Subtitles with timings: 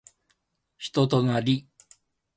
[0.79, 1.67] 人となり